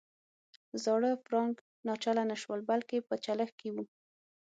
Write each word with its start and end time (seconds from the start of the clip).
زاړه 0.83 1.11
فرانک 1.25 1.55
ناچله 1.87 2.23
نه 2.31 2.35
شول 2.41 2.59
بلکې 2.69 2.97
په 3.07 3.13
چلښت 3.25 3.55
کې 3.61 3.69
وو. 3.73 3.83